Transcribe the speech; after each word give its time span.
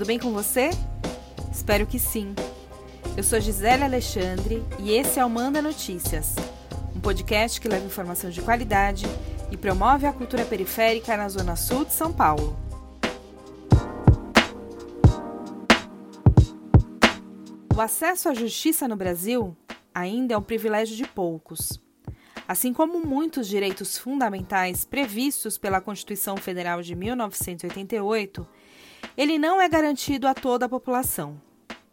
Tudo 0.00 0.08
bem 0.08 0.18
com 0.18 0.32
você? 0.32 0.70
Espero 1.52 1.86
que 1.86 1.98
sim. 1.98 2.34
Eu 3.18 3.22
sou 3.22 3.38
Gisele 3.38 3.84
Alexandre 3.84 4.64
e 4.78 4.92
esse 4.92 5.20
é 5.20 5.24
o 5.26 5.28
Manda 5.28 5.60
Notícias, 5.60 6.36
um 6.96 7.00
podcast 7.00 7.60
que 7.60 7.68
leva 7.68 7.84
informação 7.84 8.30
de 8.30 8.40
qualidade 8.40 9.04
e 9.52 9.58
promove 9.58 10.06
a 10.06 10.12
cultura 10.14 10.46
periférica 10.46 11.18
na 11.18 11.28
Zona 11.28 11.54
Sul 11.54 11.84
de 11.84 11.92
São 11.92 12.14
Paulo. 12.14 12.56
O 17.76 17.78
acesso 17.78 18.30
à 18.30 18.32
justiça 18.32 18.88
no 18.88 18.96
Brasil 18.96 19.54
ainda 19.94 20.32
é 20.32 20.38
um 20.38 20.42
privilégio 20.42 20.96
de 20.96 21.06
poucos. 21.06 21.78
Assim 22.48 22.72
como 22.72 23.04
muitos 23.04 23.46
direitos 23.46 23.98
fundamentais 23.98 24.82
previstos 24.82 25.58
pela 25.58 25.78
Constituição 25.78 26.38
Federal 26.38 26.80
de 26.80 26.96
1988, 26.96 28.46
ele 29.20 29.38
não 29.38 29.60
é 29.60 29.68
garantido 29.68 30.26
a 30.26 30.32
toda 30.32 30.64
a 30.64 30.68
população. 30.68 31.38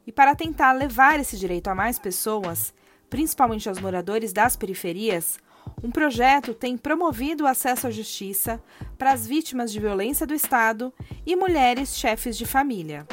E 0.05 0.13
para 0.13 0.33
tentar 0.33 0.71
levar 0.71 1.19
esse 1.19 1.37
direito 1.37 1.67
a 1.67 1.75
mais 1.75 1.99
pessoas, 1.99 2.73
principalmente 3.09 3.67
aos 3.67 3.81
moradores 3.81 4.31
das 4.31 4.55
periferias, 4.55 5.37
um 5.83 5.91
projeto 5.91 6.53
tem 6.53 6.77
promovido 6.77 7.43
o 7.43 7.47
acesso 7.47 7.85
à 7.85 7.91
justiça 7.91 8.63
para 8.97 9.11
as 9.11 9.27
vítimas 9.27 9.73
de 9.73 9.79
violência 9.81 10.25
do 10.25 10.33
Estado 10.33 10.93
e 11.25 11.35
mulheres 11.35 11.97
chefes 11.97 12.37
de 12.37 12.45
família. 12.45 13.05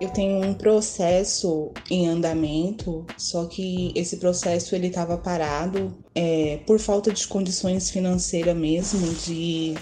Eu 0.00 0.10
tenho 0.10 0.44
um 0.44 0.54
processo 0.54 1.72
em 1.90 2.06
andamento, 2.06 3.04
só 3.16 3.46
que 3.46 3.92
esse 3.96 4.18
processo 4.18 4.74
ele 4.76 4.86
estava 4.86 5.18
parado 5.18 5.92
é, 6.14 6.60
por 6.64 6.78
falta 6.78 7.10
de 7.10 7.26
condições 7.26 7.90
financeiras 7.90 8.56
mesmo, 8.56 9.12
de 9.14 9.74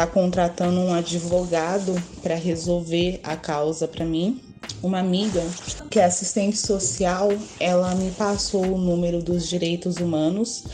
estar 0.00 0.06
tá 0.06 0.12
contratando 0.12 0.80
um 0.80 0.94
advogado 0.94 1.94
para 2.22 2.34
resolver 2.34 3.20
a 3.22 3.36
causa 3.36 3.86
para 3.86 4.04
mim. 4.04 4.40
Uma 4.82 4.98
amiga 5.00 5.42
que 5.90 5.98
é 5.98 6.04
assistente 6.04 6.56
social, 6.56 7.28
ela 7.58 7.94
me 7.94 8.10
passou 8.12 8.64
o 8.64 8.78
número 8.78 9.22
dos 9.22 9.46
direitos 9.46 9.96
humanos 9.96 10.64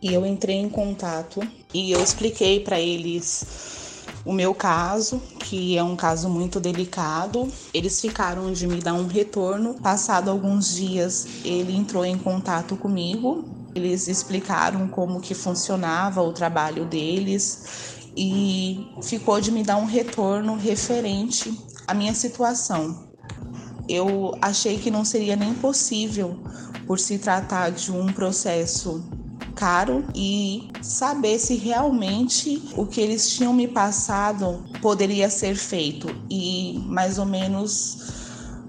e 0.00 0.12
eu 0.12 0.24
entrei 0.24 0.56
em 0.56 0.68
contato 0.68 1.40
e 1.74 1.90
eu 1.90 2.02
expliquei 2.02 2.60
para 2.60 2.78
eles 2.78 4.04
o 4.24 4.32
meu 4.32 4.54
caso, 4.54 5.20
que 5.40 5.76
é 5.76 5.82
um 5.82 5.96
caso 5.96 6.28
muito 6.28 6.60
delicado. 6.60 7.50
Eles 7.74 8.00
ficaram 8.00 8.52
de 8.52 8.66
me 8.66 8.80
dar 8.80 8.94
um 8.94 9.06
retorno. 9.06 9.74
Passado 9.74 10.30
alguns 10.30 10.74
dias, 10.74 11.26
ele 11.44 11.74
entrou 11.74 12.04
em 12.04 12.18
contato 12.18 12.76
comigo. 12.76 13.44
Eles 13.74 14.06
explicaram 14.08 14.86
como 14.88 15.20
que 15.20 15.34
funcionava 15.34 16.20
o 16.22 16.32
trabalho 16.32 16.84
deles 16.84 17.97
e 18.18 18.84
ficou 19.00 19.40
de 19.40 19.52
me 19.52 19.62
dar 19.62 19.76
um 19.76 19.84
retorno 19.84 20.56
referente 20.56 21.56
à 21.86 21.94
minha 21.94 22.12
situação. 22.12 23.08
Eu 23.88 24.36
achei 24.42 24.76
que 24.76 24.90
não 24.90 25.04
seria 25.04 25.36
nem 25.36 25.54
possível 25.54 26.36
por 26.84 26.98
se 26.98 27.16
tratar 27.18 27.70
de 27.70 27.92
um 27.92 28.12
processo 28.12 29.08
caro 29.54 30.04
e 30.14 30.68
saber 30.82 31.38
se 31.38 31.54
realmente 31.54 32.60
o 32.76 32.86
que 32.86 33.00
eles 33.00 33.30
tinham 33.30 33.52
me 33.52 33.68
passado 33.68 34.64
poderia 34.82 35.30
ser 35.30 35.54
feito. 35.54 36.08
E 36.28 36.76
mais 36.86 37.18
ou 37.18 37.24
menos, 37.24 37.98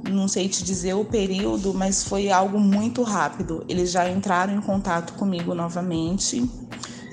não 0.03 0.27
sei 0.27 0.47
te 0.47 0.63
dizer 0.63 0.93
o 0.93 1.05
período, 1.05 1.73
mas 1.73 2.03
foi 2.03 2.29
algo 2.29 2.59
muito 2.59 3.01
rápido. 3.01 3.65
Eles 3.67 3.91
já 3.91 4.07
entraram 4.07 4.55
em 4.55 4.61
contato 4.61 5.13
comigo 5.13 5.55
novamente 5.55 6.47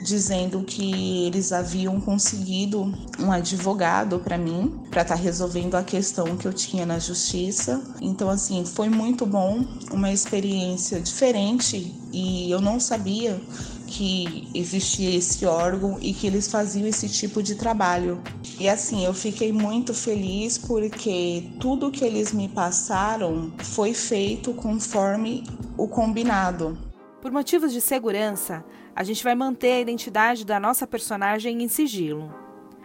dizendo 0.06 0.62
que 0.62 1.26
eles 1.26 1.52
haviam 1.52 2.00
conseguido 2.00 2.94
um 3.18 3.32
advogado 3.32 4.20
para 4.20 4.38
mim, 4.38 4.80
para 4.88 5.02
estar 5.02 5.16
tá 5.16 5.20
resolvendo 5.20 5.74
a 5.74 5.82
questão 5.82 6.36
que 6.36 6.46
eu 6.46 6.52
tinha 6.52 6.86
na 6.86 6.98
justiça. 7.00 7.82
Então, 8.00 8.30
assim, 8.30 8.64
foi 8.64 8.88
muito 8.88 9.26
bom, 9.26 9.64
uma 9.90 10.12
experiência 10.12 11.00
diferente 11.00 11.92
e 12.12 12.48
eu 12.50 12.60
não 12.60 12.78
sabia 12.78 13.40
que 13.86 14.48
existia 14.54 15.16
esse 15.16 15.44
órgão 15.44 15.98
e 16.00 16.12
que 16.12 16.26
eles 16.26 16.46
faziam 16.48 16.86
esse 16.86 17.08
tipo 17.08 17.42
de 17.42 17.56
trabalho. 17.56 18.22
E 18.60 18.68
assim, 18.68 19.04
eu 19.04 19.12
fiquei 19.12 19.52
muito 19.52 19.92
feliz 19.92 20.56
porque 20.56 21.50
tudo 21.60 21.90
que 21.90 22.04
eles 22.04 22.32
me 22.32 22.48
passaram 22.48 23.52
foi 23.58 23.92
feito 23.92 24.52
conforme 24.54 25.44
o 25.76 25.88
combinado. 25.88 26.78
Por 27.20 27.32
motivos 27.32 27.72
de 27.72 27.80
segurança, 27.80 28.64
a 28.96 29.04
gente 29.04 29.22
vai 29.22 29.34
manter 29.34 29.72
a 29.72 29.80
identidade 29.80 30.42
da 30.42 30.58
nossa 30.58 30.86
personagem 30.86 31.62
em 31.62 31.68
sigilo. 31.68 32.34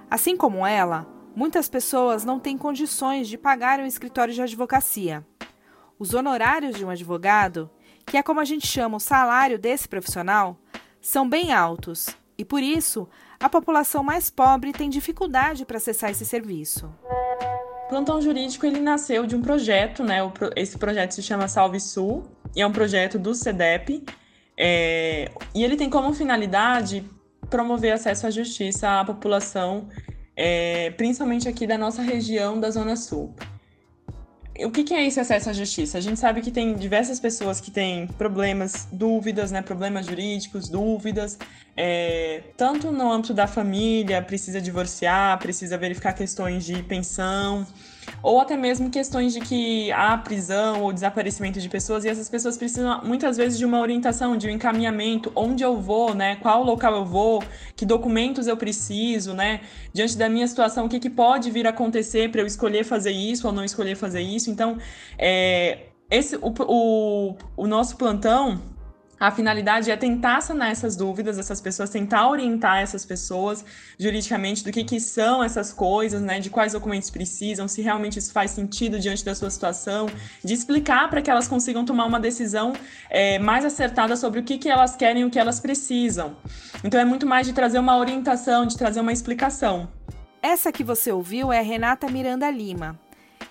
Assim 0.09 0.35
como 0.35 0.65
ela, 0.65 1.07
muitas 1.33 1.69
pessoas 1.69 2.25
não 2.25 2.37
têm 2.37 2.57
condições 2.57 3.29
de 3.29 3.37
pagar 3.37 3.79
um 3.79 3.85
escritório 3.85 4.33
de 4.33 4.41
advocacia. 4.41 5.25
Os 5.97 6.13
honorários 6.13 6.75
de 6.75 6.83
um 6.83 6.89
advogado, 6.89 7.69
que 8.05 8.17
é 8.17 8.23
como 8.23 8.41
a 8.41 8.43
gente 8.43 8.67
chama 8.67 8.97
o 8.97 8.99
salário 8.99 9.57
desse 9.57 9.87
profissional, 9.87 10.57
são 10.99 11.29
bem 11.29 11.53
altos 11.53 12.09
e, 12.37 12.43
por 12.43 12.61
isso, 12.61 13.07
a 13.39 13.47
população 13.47 14.03
mais 14.03 14.29
pobre 14.29 14.73
tem 14.73 14.89
dificuldade 14.89 15.65
para 15.65 15.77
acessar 15.77 16.09
esse 16.09 16.25
serviço. 16.25 16.93
O 17.85 17.87
plantão 17.87 18.21
jurídico 18.21 18.65
ele 18.65 18.81
nasceu 18.81 19.25
de 19.25 19.33
um 19.33 19.41
projeto, 19.41 20.03
né? 20.03 20.17
Esse 20.57 20.77
projeto 20.77 21.13
se 21.13 21.23
chama 21.23 21.47
Salve 21.47 21.79
Sul 21.79 22.23
e 22.53 22.61
é 22.61 22.67
um 22.67 22.71
projeto 22.73 23.17
do 23.17 23.33
CEDEP 23.33 24.03
é, 24.57 25.31
e 25.55 25.63
ele 25.63 25.75
tem 25.75 25.89
como 25.89 26.13
finalidade 26.13 27.03
promover 27.49 27.93
acesso 27.93 28.27
à 28.27 28.31
justiça 28.31 28.99
à 28.99 29.05
população, 29.05 29.87
é, 30.35 30.91
principalmente 30.91 31.47
aqui 31.47 31.67
da 31.67 31.77
nossa 31.77 32.01
região 32.01 32.59
da 32.59 32.69
Zona 32.69 32.95
Sul. 32.95 33.35
O 34.59 34.69
que, 34.69 34.83
que, 34.83 34.93
é 34.93 35.05
esse 35.05 35.19
acesso 35.19 35.49
à 35.49 35.53
justiça? 35.53 35.97
A 35.97 36.01
gente 36.01 36.19
sabe 36.19 36.41
que 36.41 36.51
tem 36.51 36.75
diversas 36.75 37.19
pessoas 37.19 37.59
que 37.59 37.71
têm 37.71 38.05
problemas, 38.05 38.87
dúvidas, 38.91 39.51
né, 39.51 39.61
problemas 39.61 40.05
jurídicos, 40.05 40.69
dúvidas, 40.69 41.37
é, 41.75 42.43
tanto 42.57 42.91
no 42.91 43.11
âmbito 43.11 43.33
da 43.33 43.47
família, 43.47 44.21
precisa 44.21 44.61
divorciar, 44.61 45.39
precisa 45.39 45.77
verificar 45.77 46.13
questões 46.13 46.65
de 46.65 46.83
pensão, 46.83 47.65
ou 48.21 48.39
até 48.39 48.55
mesmo 48.55 48.89
questões 48.89 49.33
de 49.33 49.39
que 49.39 49.91
há 49.91 50.17
prisão 50.17 50.81
ou 50.81 50.93
desaparecimento 50.93 51.59
de 51.59 51.69
pessoas 51.69 52.05
e 52.05 52.09
essas 52.09 52.29
pessoas 52.29 52.57
precisam 52.57 53.01
muitas 53.03 53.37
vezes 53.37 53.57
de 53.57 53.65
uma 53.65 53.79
orientação, 53.79 54.37
de 54.37 54.47
um 54.47 54.49
encaminhamento, 54.49 55.31
onde 55.35 55.63
eu 55.63 55.79
vou, 55.79 56.13
né, 56.13 56.35
qual 56.37 56.63
local 56.63 56.95
eu 56.95 57.05
vou, 57.05 57.43
que 57.75 57.85
documentos 57.85 58.47
eu 58.47 58.57
preciso, 58.57 59.33
né, 59.33 59.61
diante 59.93 60.17
da 60.17 60.29
minha 60.29 60.47
situação, 60.47 60.85
o 60.85 60.89
que, 60.89 60.99
que 60.99 61.09
pode 61.09 61.49
vir 61.51 61.65
a 61.67 61.69
acontecer 61.69 62.31
para 62.31 62.41
eu 62.41 62.45
escolher 62.45 62.83
fazer 62.83 63.11
isso 63.11 63.47
ou 63.47 63.53
não 63.53 63.63
escolher 63.63 63.95
fazer 63.95 64.21
isso. 64.21 64.49
Então, 64.49 64.77
é, 65.17 65.87
esse, 66.09 66.35
o, 66.35 66.53
o, 66.67 67.35
o 67.55 67.67
nosso 67.67 67.95
plantão 67.95 68.59
a 69.21 69.29
finalidade 69.29 69.91
é 69.91 69.95
tentar 69.95 70.41
sanar 70.41 70.71
essas 70.71 70.95
dúvidas 70.95 71.37
dessas 71.37 71.61
pessoas, 71.61 71.91
tentar 71.91 72.27
orientar 72.27 72.79
essas 72.79 73.05
pessoas 73.05 73.63
juridicamente 73.99 74.63
do 74.63 74.71
que, 74.71 74.83
que 74.83 74.99
são 74.99 75.43
essas 75.43 75.71
coisas, 75.71 76.23
né? 76.23 76.39
De 76.39 76.49
quais 76.49 76.73
documentos 76.73 77.11
precisam, 77.11 77.67
se 77.67 77.83
realmente 77.83 78.17
isso 78.17 78.33
faz 78.33 78.49
sentido 78.49 78.99
diante 78.99 79.23
da 79.23 79.35
sua 79.35 79.51
situação, 79.51 80.07
de 80.43 80.55
explicar 80.55 81.07
para 81.07 81.21
que 81.21 81.29
elas 81.29 81.47
consigam 81.47 81.85
tomar 81.85 82.05
uma 82.05 82.19
decisão 82.19 82.73
é, 83.11 83.37
mais 83.37 83.63
acertada 83.63 84.15
sobre 84.15 84.39
o 84.39 84.43
que, 84.43 84.57
que 84.57 84.67
elas 84.67 84.95
querem 84.95 85.21
e 85.21 85.25
o 85.25 85.29
que 85.29 85.37
elas 85.37 85.59
precisam. 85.59 86.35
Então 86.83 86.99
é 86.99 87.05
muito 87.05 87.27
mais 87.27 87.45
de 87.45 87.53
trazer 87.53 87.77
uma 87.77 87.95
orientação, 87.99 88.65
de 88.65 88.75
trazer 88.75 89.01
uma 89.01 89.13
explicação. 89.13 89.87
Essa 90.41 90.71
que 90.71 90.83
você 90.83 91.11
ouviu 91.11 91.53
é 91.53 91.61
Renata 91.61 92.09
Miranda 92.09 92.49
Lima. 92.49 92.99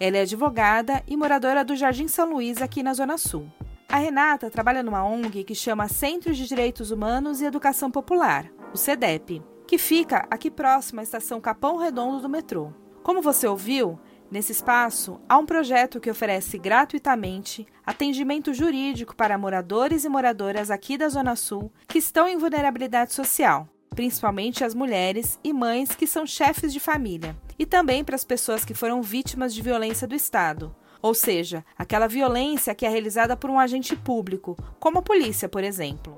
Ela 0.01 0.17
é 0.17 0.23
advogada 0.23 1.01
e 1.07 1.17
moradora 1.17 1.65
do 1.65 1.77
Jardim 1.77 2.09
São 2.09 2.33
Luís, 2.33 2.61
aqui 2.61 2.83
na 2.83 2.93
Zona 2.93 3.17
Sul. 3.17 3.47
A 3.93 3.99
Renata 3.99 4.49
trabalha 4.49 4.85
numa 4.85 5.05
ONG 5.05 5.43
que 5.43 5.53
chama 5.53 5.89
Centro 5.89 6.33
de 6.33 6.47
Direitos 6.47 6.93
Humanos 6.93 7.41
e 7.41 7.45
Educação 7.45 7.91
Popular, 7.91 8.49
o 8.73 8.79
CEDEP, 8.79 9.43
que 9.67 9.79
fica 9.79 10.29
aqui 10.31 10.49
próximo 10.49 11.01
à 11.01 11.03
estação 11.03 11.41
Capão 11.41 11.77
Redondo 11.77 12.21
do 12.21 12.29
metrô. 12.29 12.73
Como 13.03 13.21
você 13.21 13.49
ouviu, 13.49 13.99
nesse 14.31 14.53
espaço 14.53 15.21
há 15.29 15.37
um 15.37 15.45
projeto 15.45 15.99
que 15.99 16.09
oferece 16.09 16.57
gratuitamente 16.57 17.67
atendimento 17.85 18.55
jurídico 18.55 19.17
para 19.17 19.37
moradores 19.37 20.05
e 20.05 20.09
moradoras 20.09 20.71
aqui 20.71 20.97
da 20.97 21.09
Zona 21.09 21.35
Sul 21.35 21.73
que 21.89 21.99
estão 21.99 22.29
em 22.29 22.39
vulnerabilidade 22.39 23.13
social, 23.13 23.69
principalmente 23.93 24.63
as 24.63 24.73
mulheres 24.73 25.37
e 25.43 25.53
mães 25.53 25.97
que 25.97 26.07
são 26.07 26.25
chefes 26.25 26.73
de 26.73 26.79
família, 26.79 27.37
e 27.59 27.67
também 27.67 28.05
para 28.05 28.15
as 28.15 28.25
pessoas 28.25 28.65
que 28.65 28.73
foram 28.73 29.03
vítimas 29.03 29.53
de 29.53 29.61
violência 29.63 30.07
do 30.07 30.15
Estado, 30.15 30.73
ou 31.03 31.15
seja, 31.15 31.65
aquela 31.79 32.07
violência 32.07 32.75
que 32.75 32.85
é 32.85 32.89
realizada 32.89 33.37
por 33.37 33.51
um 33.51 33.59
agente 33.59 33.97
público, 33.97 34.57
como 34.79 34.99
a 34.99 35.03
polícia, 35.03 35.49
por 35.49 35.65
exemplo. 35.65 36.17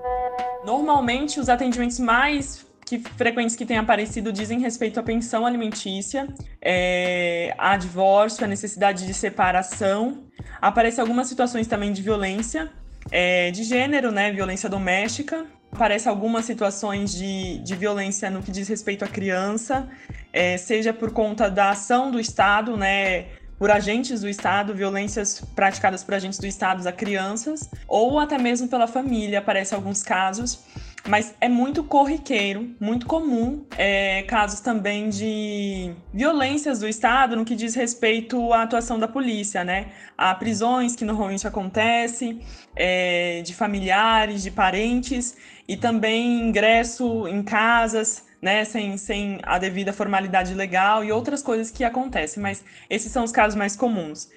Normalmente, 0.64 1.38
os 1.38 1.48
atendimentos 1.48 1.98
mais 1.98 2.66
que, 2.86 2.98
frequentes 2.98 3.56
que 3.56 3.64
têm 3.64 3.78
aparecido 3.78 4.32
dizem 4.32 4.60
respeito 4.60 5.00
à 5.00 5.02
pensão 5.02 5.46
alimentícia, 5.46 6.28
é, 6.60 7.54
a 7.56 7.76
divórcio, 7.76 8.44
a 8.44 8.48
necessidade 8.48 9.06
de 9.06 9.14
separação. 9.14 10.24
Aparecem 10.60 11.00
algumas 11.00 11.28
situações 11.28 11.66
também 11.66 11.92
de 11.92 12.02
violência 12.02 12.70
é, 13.10 13.50
de 13.50 13.64
gênero, 13.64 14.12
né, 14.12 14.30
violência 14.30 14.68
doméstica. 14.68 15.46
Aparecem 15.72 16.10
algumas 16.10 16.44
situações 16.44 17.14
de, 17.14 17.58
de 17.58 17.74
violência 17.74 18.30
no 18.30 18.42
que 18.42 18.50
diz 18.50 18.68
respeito 18.68 19.04
à 19.04 19.08
criança, 19.08 19.88
é, 20.32 20.58
seja 20.58 20.92
por 20.92 21.12
conta 21.12 21.50
da 21.50 21.70
ação 21.70 22.10
do 22.10 22.20
Estado, 22.20 22.76
né, 22.76 23.26
por 23.62 23.70
agentes 23.70 24.20
do 24.20 24.28
Estado, 24.28 24.74
violências 24.74 25.40
praticadas 25.54 26.02
por 26.02 26.14
agentes 26.14 26.36
do 26.36 26.48
Estado 26.48 26.84
a 26.84 26.90
crianças, 26.90 27.70
ou 27.86 28.18
até 28.18 28.36
mesmo 28.36 28.66
pela 28.66 28.88
família, 28.88 29.38
aparecem 29.38 29.76
alguns 29.76 30.02
casos. 30.02 30.64
Mas 31.06 31.32
é 31.40 31.48
muito 31.48 31.84
corriqueiro, 31.84 32.74
muito 32.80 33.06
comum, 33.06 33.64
é, 33.78 34.24
casos 34.24 34.58
também 34.58 35.08
de 35.08 35.94
violências 36.12 36.80
do 36.80 36.88
Estado 36.88 37.36
no 37.36 37.44
que 37.44 37.54
diz 37.54 37.76
respeito 37.76 38.52
à 38.52 38.64
atuação 38.64 38.98
da 38.98 39.06
polícia, 39.06 39.62
né? 39.62 39.92
Há 40.18 40.34
prisões 40.34 40.96
que 40.96 41.04
normalmente 41.04 41.46
acontecem, 41.46 42.40
é, 42.74 43.42
de 43.42 43.54
familiares, 43.54 44.42
de 44.42 44.50
parentes, 44.50 45.36
e 45.68 45.76
também 45.76 46.48
ingresso 46.48 47.28
em 47.28 47.44
casas, 47.44 48.24
né, 48.42 48.64
sem, 48.64 48.96
sem 48.98 49.38
a 49.44 49.58
devida 49.58 49.92
formalidade 49.92 50.52
legal 50.52 51.04
e 51.04 51.12
outras 51.12 51.42
coisas 51.42 51.70
que 51.70 51.84
acontecem, 51.84 52.42
mas 52.42 52.64
esses 52.90 53.12
são 53.12 53.22
os 53.22 53.30
casos 53.30 53.54
mais 53.54 53.76
comuns. 53.76 54.28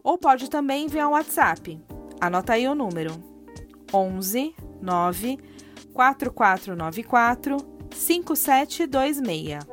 ou 0.03 0.17
pode 0.17 0.49
também 0.49 0.87
enviar 0.87 1.09
um 1.09 1.13
WhatsApp. 1.13 1.79
Anota 2.21 2.53
aí 2.53 2.69
o 2.69 2.75
número: 2.75 3.13
11 3.93 4.55
9 4.81 5.39
4494 5.93 7.80
5726. 7.95 9.65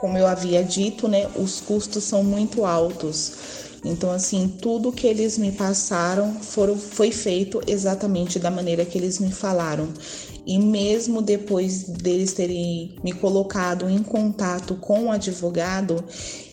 Como 0.00 0.18
eu 0.18 0.26
havia 0.26 0.62
dito, 0.64 1.06
né, 1.08 1.28
os 1.36 1.60
custos 1.60 2.04
são 2.04 2.24
muito 2.24 2.64
altos. 2.64 3.70
Então, 3.84 4.12
assim, 4.12 4.48
tudo 4.60 4.92
que 4.92 5.06
eles 5.06 5.36
me 5.36 5.50
passaram 5.52 6.34
foram, 6.40 6.76
foi 6.76 7.10
feito 7.10 7.60
exatamente 7.66 8.38
da 8.38 8.50
maneira 8.50 8.84
que 8.84 8.96
eles 8.96 9.18
me 9.18 9.32
falaram. 9.32 9.88
E 10.46 10.58
mesmo 10.58 11.20
depois 11.20 11.84
deles 11.84 12.32
terem 12.32 12.96
me 13.02 13.12
colocado 13.12 13.88
em 13.88 14.02
contato 14.02 14.76
com 14.76 15.06
o 15.06 15.10
advogado, 15.10 16.02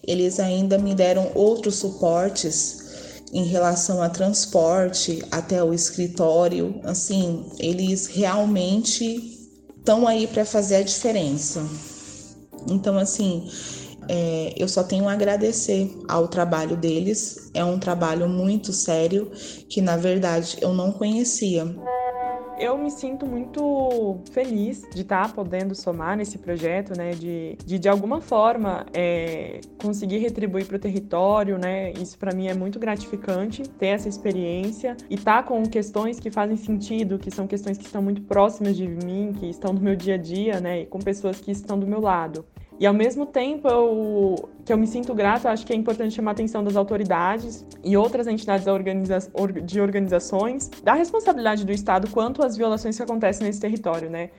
eles 0.06 0.40
ainda 0.40 0.78
me 0.78 0.96
deram 0.96 1.32
outros 1.36 1.76
suportes 1.76 2.90
em 3.32 3.46
relação 3.46 4.02
a 4.02 4.10
transporte 4.10 5.24
até 5.32 5.64
o 5.64 5.72
escritório, 5.74 6.80
assim, 6.84 7.46
eles 7.60 8.08
realmente 8.08 9.39
estão 9.90 10.08
aí 10.08 10.28
para 10.28 10.46
fazer 10.46 10.76
a 10.76 10.84
diferença. 10.84 11.68
Então, 12.70 12.96
assim, 13.00 13.50
é, 14.08 14.54
eu 14.56 14.68
só 14.68 14.84
tenho 14.84 15.10
a 15.10 15.14
agradecer 15.14 15.92
ao 16.08 16.28
trabalho 16.28 16.78
deles. 16.78 17.50
É 17.56 17.66
um 17.66 17.80
trabalho 17.80 18.30
muito 18.30 18.72
sério 18.72 19.32
que, 19.68 19.82
na 19.82 19.98
verdade, 19.98 20.58
eu 20.62 20.76
não 20.76 20.92
conhecia 20.92 21.66
eu 22.60 22.78
me 22.78 22.92
sinto 22.92 23.26
muito 23.26 24.20
feliz 24.32 24.86
de 24.94 25.02
estar 25.02 25.28
tá 25.28 25.34
podendo 25.34 25.74
somar 25.74 26.18
nesse 26.18 26.38
projeto, 26.38 26.96
né? 26.96 27.12
De, 27.12 27.58
de, 27.66 27.80
de 27.80 27.90
alguma 27.90 28.20
forma, 28.20 28.86
é, 28.94 29.62
conseguir 29.82 30.18
retribuir 30.18 30.66
para 30.68 30.76
o 30.76 30.80
território, 30.80 31.58
né? 31.58 31.94
Isso 31.94 32.18
para 32.18 32.34
mim 32.34 32.48
é 32.48 32.54
muito 32.54 32.78
gratificante, 32.78 33.64
ter 33.64 33.88
essa 33.88 34.10
experiência 34.10 34.98
e 35.10 35.16
estar 35.16 35.42
tá 35.42 35.48
com 35.48 35.64
questões 35.64 36.20
que 36.20 36.30
fazem 36.30 36.58
sentido, 36.58 37.18
que 37.18 37.32
são 37.32 37.48
questões 37.48 37.78
que 37.78 37.86
estão 37.86 38.02
muito 38.02 38.22
próximas 38.24 38.76
de 38.76 38.88
mim, 38.88 39.34
que 39.40 39.48
estão 39.48 39.72
no 39.72 39.80
meu 39.80 39.96
dia 39.96 40.16
a 40.16 40.18
dia, 40.18 40.60
né? 40.60 40.82
E 40.82 40.86
com 40.86 41.00
pessoas 41.00 41.40
que 41.40 41.52
estão 41.52 41.80
do 41.80 41.88
meu 41.88 42.02
lado. 42.02 42.46
E 42.80 42.88
ao 42.88 42.94
mesmo 42.94 43.26
tempo 43.26 43.68
eu, 43.68 44.50
que 44.64 44.72
eu 44.72 44.78
me 44.78 44.88
sinto 44.88 45.14
grata, 45.14 45.50
acho 45.50 45.66
que 45.66 45.74
é 45.74 45.76
importante 45.76 46.16
chamar 46.16 46.32
a 46.32 46.34
atenção 46.34 46.64
das 46.64 46.78
autoridades 46.78 47.66
e 47.84 47.98
outras 47.98 48.26
entidades 48.26 48.66
de 49.66 49.82
organizações 49.82 50.70
da 50.82 50.94
responsabilidade 50.94 51.66
do 51.66 51.74
Estado 51.74 52.10
quanto 52.10 52.42
às 52.42 52.56
violações 52.56 52.96
que 52.96 53.04
acontecem 53.04 53.46
nesse 53.46 53.60
território, 53.60 54.10
né? 54.10 54.30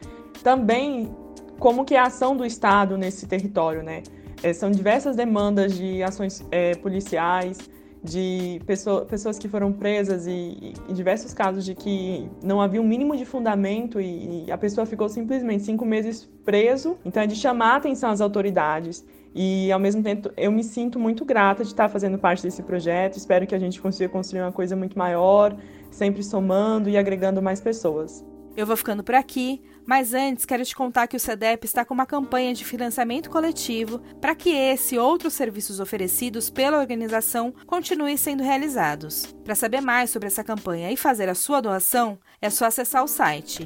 Também 0.43 1.15
como 1.59 1.85
que 1.85 1.95
é 1.95 1.99
a 1.99 2.05
ação 2.05 2.35
do 2.35 2.47
Estado 2.47 2.97
nesse 2.97 3.27
território, 3.27 3.83
né? 3.83 4.03
É, 4.43 4.55
são 4.55 4.71
diversas 4.71 5.15
demandas 5.15 5.77
de 5.77 6.03
ações 6.03 6.43
é, 6.51 6.75
policiais, 6.77 7.59
de 8.03 8.61
pessoa, 8.67 9.05
pessoas 9.05 9.39
que 9.39 9.49
foram 9.49 9.73
presas 9.73 10.27
e, 10.27 10.75
e, 10.89 10.93
diversos 10.93 11.35
casos 11.35 11.65
de 11.65 11.75
que 11.75 12.29
não 12.43 12.61
havia 12.61 12.81
um 12.81 12.87
mínimo 12.87 13.17
de 13.17 13.25
fundamento 13.25 14.01
e, 14.01 14.47
e, 14.47 14.53
a 14.53 14.57
pessoa 14.57 14.87
ficou 14.87 15.09
simplesmente 15.09 15.65
cinco 15.65 15.85
meses 15.85 16.29
preso. 16.45 16.97
Então 17.05 17.23
é 17.23 17.27
de 17.27 17.37
chamar 17.37 17.75
a 17.75 17.77
atenção 17.77 18.11
às 18.11 18.21
autoridades 18.21 19.05
e 19.35 19.71
ao 19.71 19.79
mesmo 19.79 20.03
tempo 20.03 20.31
eu 20.37 20.51
me 20.51 20.65
sinto 20.65 20.99
muito 20.99 21.25
grata 21.25 21.63
de 21.63 21.71
estar 21.71 21.89
fazendo 21.89 22.19
parte 22.19 22.43
desse 22.43 22.63
projeto. 22.63 23.17
Espero 23.17 23.47
que 23.47 23.55
a 23.55 23.59
gente 23.59 23.81
consiga 23.81 24.09
construir 24.09 24.41
uma 24.41 24.53
coisa 24.53 24.75
muito 24.75 24.99
maior, 24.99 25.55
sempre 25.91 26.23
somando 26.23 26.89
e 26.89 26.97
agregando 26.97 27.43
mais 27.43 27.61
pessoas. 27.61 28.25
Eu 28.57 28.67
vou 28.67 28.77
ficando 28.77 29.05
por 29.05 29.15
aqui, 29.15 29.63
mas 29.91 30.15
antes 30.15 30.45
quero 30.45 30.65
te 30.65 30.73
contar 30.73 31.09
que 31.09 31.17
o 31.17 31.21
CEDEP 31.21 31.65
está 31.65 31.85
com 31.85 31.93
uma 31.93 32.07
campanha 32.07 32.55
de 32.55 32.65
financiamento 32.65 33.29
coletivo 33.29 33.99
para 34.21 34.37
que 34.37 34.51
esse 34.51 34.95
e 34.95 34.99
outros 35.01 35.35
serviços 35.35 35.81
oferecidos 35.81 36.49
pela 36.49 36.79
organização 36.79 37.53
continuem 37.67 38.17
sendo 38.17 38.45
realizados. 38.45 39.35
Para 39.43 39.57
saber 39.57 39.81
mais 39.81 40.11
sobre 40.11 40.29
essa 40.29 40.45
campanha 40.45 40.93
e 40.93 40.97
fazer 40.97 41.29
a 41.29 41.35
sua 41.35 41.61
doação, 41.61 42.21
é 42.41 42.49
só 42.49 42.67
acessar 42.67 43.03
o 43.03 43.09
site 43.09 43.65